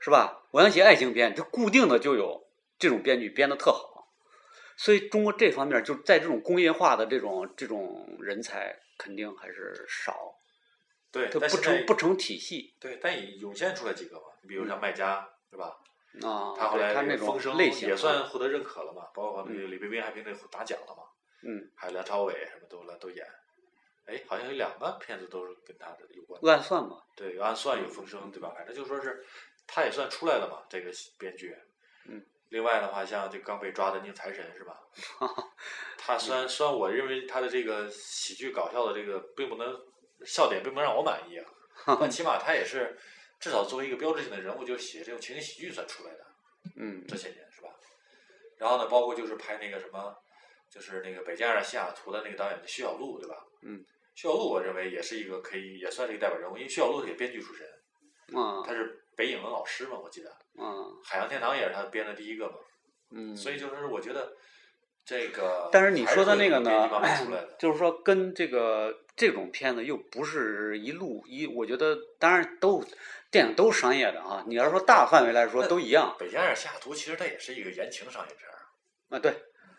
[0.00, 0.44] 是吧？
[0.52, 2.46] 我想写爱情片，就固定的就有
[2.78, 4.08] 这种编剧编的特好，
[4.78, 10.34] 所以中国这方面就在这种工业化的这种这种人才肯定还是少，
[11.10, 15.76] 对，它不成不成体系对，但也涌现出来几个嘛，你比如像麦家，对吧？
[16.20, 16.54] 啊。
[16.56, 21.04] 他后来对他那种那个风声类型啊也算获得认可了嘛，包括那个李冰冰还凭这个拿奖了嘛，
[21.44, 23.26] 嗯，还有梁朝伟什么都来都演，
[24.06, 26.40] 哎，好像有两个片子都是跟他的有关。
[26.54, 28.52] 暗算嘛，对，有暗算有风声，对吧？
[28.54, 29.24] 反正就说是
[29.66, 31.56] 他也算出来了嘛，这个编剧。
[32.06, 32.24] 嗯。
[32.50, 34.78] 另外的话，像这刚被抓的宁财神是吧？
[35.96, 39.74] 他虽然虽然我认为他的这个喜剧搞笑的这个并不能
[40.26, 42.94] 笑点并不能让我满意啊， 但起码他也是
[43.42, 46.20] 至少作为一个标志性的人物，就写这种情景喜剧算出来的。
[46.76, 47.68] 嗯这些年是吧？
[48.56, 50.16] 然后呢，包括就是拍那个什么，
[50.70, 53.36] 就是那个《北京爱上西雅图》的那个导演的徐小璐，对吧？
[53.62, 53.84] 嗯。
[54.14, 57.66] 徐小璐，我认为也是一个可以也算是一个代表人物，因为徐小璐也编剧出身，
[58.38, 62.54] 啊他是北影的老师嘛，我记得《嗯海洋天堂》也是他编的第一个嘛，
[63.10, 64.36] 嗯，所以就是我觉得
[65.04, 66.88] 这个，但是你说的那个呢
[67.58, 72.84] 就是说跟这个这种片子又不是一路一，我觉得当然都
[73.30, 74.44] 电影都是商业的啊。
[74.46, 79.18] 你要说大范围来说都一样北京爱上西雅图》其实它也是一个言情商业片儿，啊。
[79.18, 79.34] 对，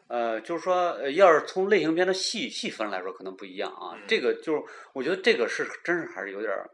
[0.07, 3.95] 呃，就是说呃要是从类型片的细细分来说，可能不一样啊。
[3.95, 6.69] 嗯这个就是我觉得这个是真是还是有点儿，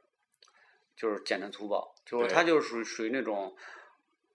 [0.95, 3.55] 就是简单粗暴，就是它就是属于属于那种。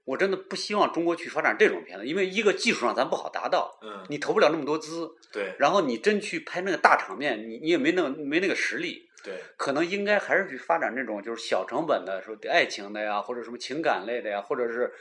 [0.05, 14.93] 我真的不希望中国去发展这种片子，因为一个技术上咱不好达到，嗯，你投不了那么多资，对然后你真去拍那个大场面，你你也没那没那个实力，对可能应该还是去发展那种就是小成本的，说爱情的呀，或者什么情感类的呀，或者是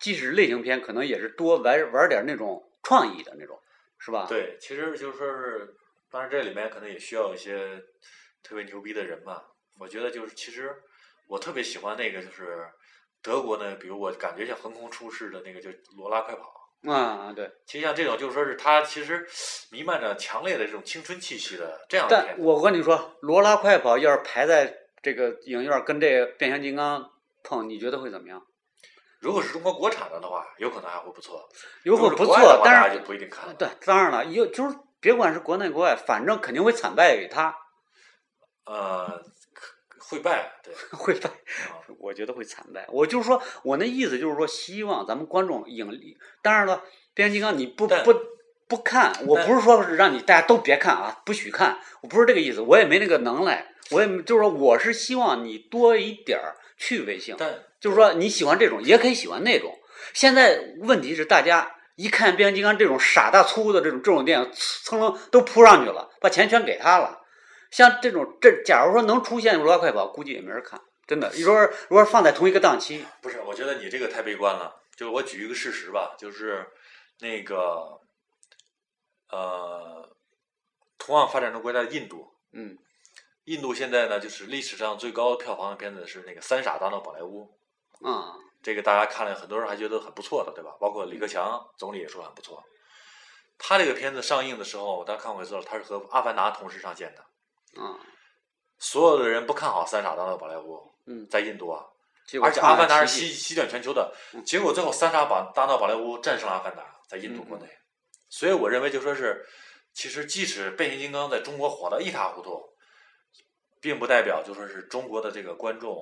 [0.00, 3.60] 即使类型片，可能也是多玩玩点那种创意的那种，
[3.98, 5.74] 是吧？，对，其实就是说是，
[6.10, 7.82] 当然这里面可能也需要一些
[8.42, 9.44] 特别牛逼的人吧。
[9.78, 10.74] 我觉得就是，其实
[11.28, 12.66] 我特别喜欢那个，就是
[13.22, 16.42] 德国呢，比如我感觉像横空出世的那个，就《罗拉快跑》。
[16.92, 19.26] 啊对，其实像这种，就是说是它其实
[19.72, 22.42] 弥漫着强烈的这种青春气息的这样的片子。
[22.42, 27.10] 但我跟你说，《罗拉快跑》要是排在这个影院跟这个变形金刚
[27.42, 28.40] 碰，你觉得会怎么样？
[29.18, 31.48] 如果是中国国产的的话，有可能还会不错。
[31.82, 33.54] 有如果不错是国外的，话大家但是就不一定看了。
[33.54, 37.56] 对，当然了，有就是别管是国内国外，反正肯定会惨败于他，
[38.66, 39.24] 呃，可
[40.08, 40.74] 会败，对。
[40.96, 41.28] 会败。
[41.28, 42.86] 啊 我觉得会惨败。
[42.90, 46.16] 我就是说，我那意思就是说，希望咱们观众影力。
[46.42, 46.82] 当然了，
[47.14, 48.14] 变形金刚你不不
[48.68, 59.72] 不看，我不是说是让你大家都别看啊，不许看，我不是这个意思，我也没那个能耐，我也就是说，我是希望你多一点儿趣味性，但就是说你喜欢这种，也可以喜欢那种。
[60.12, 67.22] 现在问题是，大家一看变形金刚这种傻大粗的这种这种电影，蹭蹭都扑上去了，把钱全给他了。
[67.70, 70.80] 像这种这，假如说能出现《罗拉快跑》，估计也没人看。
[71.06, 71.30] 真的。
[71.34, 74.82] 你说如果放在同一个档期，不是，我觉得你这个太悲观了。
[74.96, 76.66] 就是我举一个事实吧，就是
[77.20, 78.00] 那个
[79.28, 80.08] 呃，
[80.96, 82.78] 同样发展中国家的印度，嗯
[83.44, 87.54] 印度现在呢，就是历史上最高票房的片子是那个《三傻大闹宝莱坞》，
[88.10, 90.74] 啊这个大家看了，很多人还觉得很不错的，对吧？
[90.80, 92.64] 包括李克强总理也说很不错。
[93.58, 97.24] 他这个片子上映的时候，大家看过资料，他是和《阿凡达》同时上线的。
[97.80, 97.98] 啊。
[98.78, 101.84] 所有的人不看好《三傻大闹宝莱坞》，嗯，在印度啊，
[102.26, 107.66] 结果而且《阿凡达》是席席卷全球的嗯，结果最后《三傻把大闹宝莱坞》战胜了《阿凡达》，在印度国内。
[108.28, 109.46] 所以我认为就说是，
[109.94, 112.62] 其实即使变形金刚在中国火得一塌糊涂，
[113.80, 115.96] 并不代表就说是中国的这个观众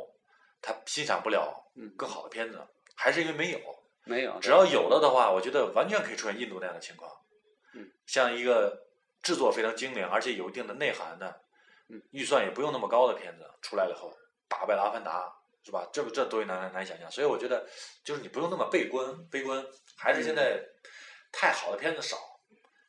[0.60, 1.94] 他欣赏不了嗯。
[1.96, 2.60] 更好的片子，
[2.96, 3.60] 还是因为没有。
[4.06, 7.10] 没有，只要有了的话，我觉得完全可以出现印度那样的情况。
[7.74, 8.76] 嗯，像一个
[9.22, 11.34] 制作非常精良，而且有一定的内涵的，嗯，
[12.10, 14.12] 预算也不用那么高的片子出来了后，
[14.48, 15.20] 打败了《阿凡达》，
[15.66, 15.88] 是吧？
[15.92, 17.10] 这不这多难难难想象。
[17.10, 17.66] 所以我觉得，
[18.04, 19.64] 就是你不用那么悲观，悲观
[19.96, 20.60] 还是现在
[21.32, 22.16] 太好的片子少。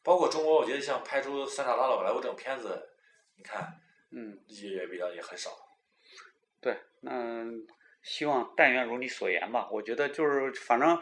[0.04, 2.90] 包括中国，我觉得像拍出《三傻大闹宝莱坞》这种片子，
[3.38, 3.68] 你看
[4.12, 5.50] 嗯，也比较也很少。
[6.62, 7.44] 对，那
[8.04, 9.68] 希望但愿如你所言吧。
[9.72, 11.02] 我觉得就是反正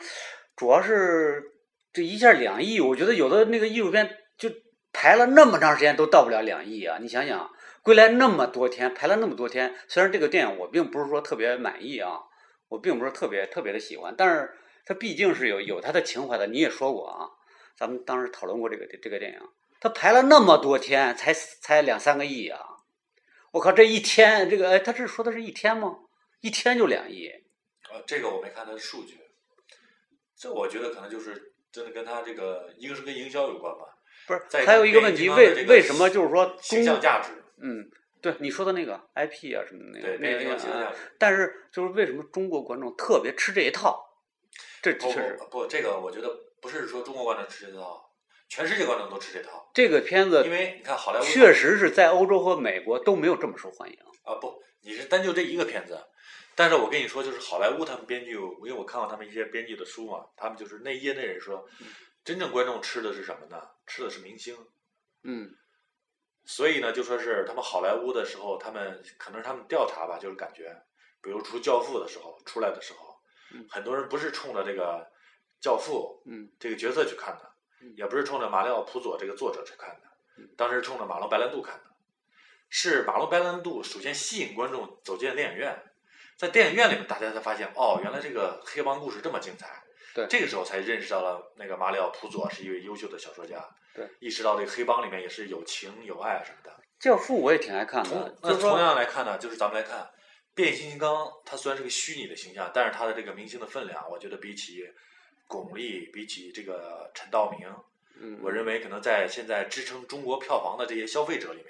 [0.55, 1.43] 主要是
[1.91, 4.49] 这一下两亿，我觉得有的那个艺术片就
[4.93, 6.97] 排了那么长时间都到不了两亿啊！
[7.01, 7.52] 你想想，
[7.83, 12.21] 归来那么多天，排了那么多天，虽然这个电影我并不是说特别满意啊，
[12.69, 14.51] 我并不是特别特别的喜欢，但是
[14.85, 16.47] 它毕竟是有有它的情怀的。
[16.47, 17.29] 你也说过啊，
[17.77, 19.39] 咱们当时讨论过这个这个电影，
[19.81, 22.59] 它排了那么多天，才才两三个亿啊！
[23.51, 25.97] 我靠，这一天这个哎，他是说的是一天吗？
[26.39, 27.29] 一天就两亿，
[27.91, 29.19] 呃，这个我没看他的数据，
[30.37, 33.79] 这我觉得可能就是真的跟他这个，一个是跟营销有关吧，
[34.25, 34.65] 不是？
[34.65, 37.89] 还有一个问题，为为什么就是说形象价值，嗯，
[38.21, 41.11] 对你说的那个 IP 啊什么的那对个那个变形金刚形象啊价值。
[41.17, 44.03] 但是就是为什么中国观众特别吃这一套？
[44.81, 46.29] 这确实，不不，这个我觉得
[46.61, 48.11] 不是说中国观众吃这套，
[48.49, 53.97] 全世界观众都吃这套，这个片子因为你看好莱坞确实是在欧洲和美国都没有这么受欢迎。
[54.23, 55.99] 啊不，你是单就这一个片子，
[56.55, 61.67] 但是我跟你说，就是好莱坞他们编剧，因为我看过他们一些编剧的书嘛，他们就是那业内人说，
[62.23, 63.61] 真正观众吃的是什么呢？
[63.87, 64.55] 吃的是明星。
[65.23, 65.49] 嗯
[66.45, 70.75] 所以呢，就说是他们好莱坞的时候，他们可能是他们调查吧，就是感觉，
[71.21, 73.17] 比如出《教父》的时候出来的时候，
[73.53, 74.99] 嗯很多人不是冲着这个
[75.63, 77.51] 《教父》嗯这个角色去看的，
[77.81, 81.83] 嗯也不是冲着马里奥·普佐这个作者去看的嗯，当时冲着马龙·白兰度看的，
[82.69, 85.81] 是马龙·白兰度首先吸引观众走进了电影院，
[86.35, 89.81] 在电影院里面大家才发现，哦，原来这个黑帮故事这么精彩。
[90.13, 93.63] 对这个时候才认识到了那个马里奥·普佐是一位优秀的小说家。
[93.93, 96.73] 对，意识到这个黑帮里面也是有情有爱什么的。
[96.99, 100.09] 教父我也挺爱看的，那就同样来看呢，就是咱们来看
[100.55, 104.83] 变形金刚，它虽然是个虚拟的形象，但是它的这个明星的分量，我觉得比起
[105.47, 107.67] 巩俐，比起这个陈道明，
[108.19, 111.67] 嗯，我认为可能在现在支撑中国票房的这些消费者里面，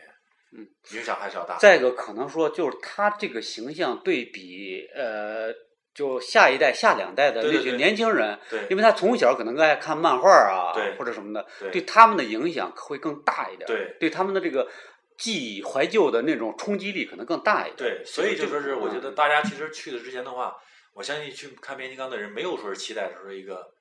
[0.52, 1.58] 嗯，影响还是要大。
[1.58, 5.52] 再一个可能说就是他这个形象对比呃，
[5.94, 14.70] 就下一代、下两代的那些年轻人，对因为他从小可能爱看漫画啊，对或者什么的，对对他们的影响会更大一点，对对他们的这个
[15.18, 17.76] 记忆怀旧的那种冲击力可能更大一点。
[17.78, 20.56] 对，所以就说是我觉得嗯大家其实去的之前的话，
[20.94, 23.72] 我相信去看变形金刚的人没有说是期待说是一个。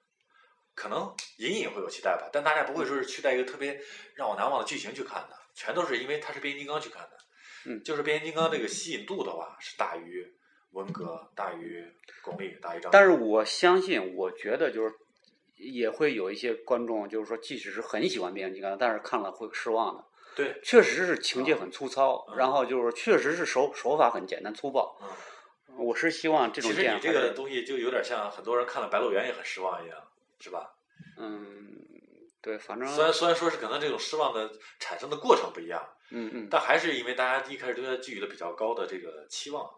[0.74, 3.78] 可能隐隐会有期待吧，但大家不会说是期待一个特别
[4.14, 7.10] 让我难忘的剧情去看的，全都是因为它是变形金刚去看的。
[7.66, 10.26] 嗯就是变形金刚这个吸引度的话，是大于
[10.72, 11.84] 文革，大于
[12.22, 12.90] 巩俐，大于张。
[12.90, 14.94] 但是我相信，我觉得就是
[15.56, 20.04] 也会有一些观众，就是说，即使是很喜欢变形金刚，但是看了会失望的。
[20.34, 24.98] 对，确实是情节很粗糙，嗯然后就是确实是手手法很简单粗暴。
[25.02, 29.98] 嗯，我是希望这种其实你这电影还是个东西就有点像很多人看了《白鹿原》也很失望一样，
[30.40, 30.74] 是吧？
[31.18, 31.42] 嗯，
[32.40, 39.70] 对，反正虽然虽然说是可能这种失望的产生的过程不一样，嗯嗯，但还是因为大家一开始对它寄予了比较高的这个期望。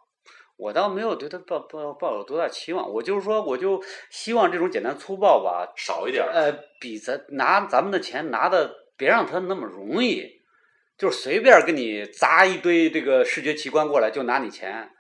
[0.57, 10.43] 我倒没有对他抱抱抱有多大期望，我就是说，我就希望这种简单粗暴吧，少一点儿，呃，比咱拿咱们的钱拿的别让他那么容易，
[10.97, 14.91] 就是随便给你砸一堆这个视觉奇观过来就拿你钱，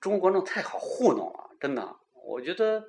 [0.00, 2.84] 中国观众太好糊弄了，真的，我觉得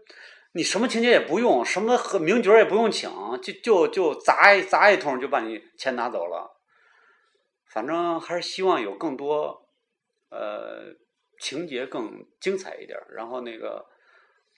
[0.54, 3.10] 你什么情节也不用，什么和名角儿也不用请，
[3.42, 6.56] 就就就砸一砸一通就把你钱拿走了，
[7.68, 9.68] 反正还是希望有更多，
[10.30, 10.94] 呃，
[11.40, 13.86] 情节更精彩一点儿，然后那个。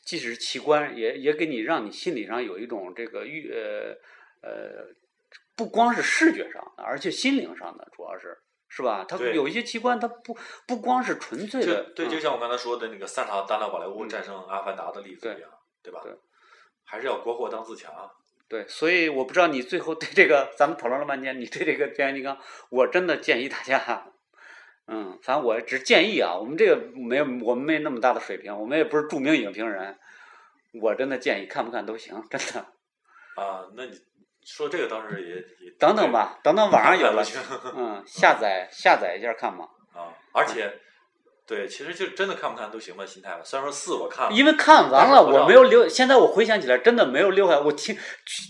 [0.05, 3.93] 即使是奇观，也也给你让你心理上有一种这个预呃
[4.39, 4.87] 呃，
[5.53, 8.37] 不光是视觉上的，而且心灵上的，主要是
[8.69, 9.03] 是吧？
[9.05, 15.49] 它有一些奇观，它不不光是纯粹的，对，嗯就像我刚才说的那个三场大闹宝莱坞嗯战胜阿凡达的例子一样，
[15.83, 15.99] 对吧？
[16.01, 16.13] 对
[16.85, 18.09] 还是要国货当自强。
[18.47, 24.13] 对，所以我不知道你最后对这个，咱们讨论了半天，你对这个变形金刚，我真的建议大家，
[24.87, 29.97] 嗯，反正我只建议啊，我们这个没有，我们没那么大的水平，我们也不是著名影评人，
[30.81, 32.59] 我真的建议看不看都行，真的。
[33.35, 33.91] 啊，那你
[34.45, 35.35] 说这个当时也
[35.65, 37.39] 也等等吧，等等网上有了， 行
[37.75, 39.65] 嗯，下载下载一下看嘛。
[39.93, 40.71] 啊，而且
[41.45, 43.41] 对，其实就真的看不看都行吧，心态吧。
[43.43, 45.87] 虽然说四我看了，因为看完了，我没有留。
[45.87, 47.59] 现在我回想起来，真的没有留下。
[47.59, 47.97] 我听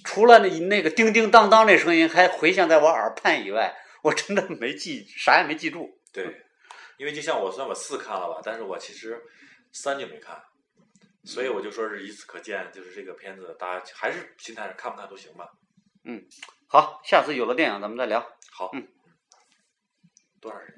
[0.06, 5.90] 除了那那个叮叮当当那声音还回响在我耳畔以外，我真的没记，啥也没记住。
[6.24, 6.42] 对，
[6.98, 9.24] 因为就像我虽然我四看了吧，但是我其实
[9.72, 10.42] 三就没看，
[11.24, 15.52] 所以我就说是以此可见，就是这个片子大家还是心态上看不看都行吧。
[16.06, 16.26] 嗯
[16.68, 18.20] 好，下次有了电影咱们再聊。
[18.50, 18.88] 好，嗯，
[20.42, 20.76] 多少人？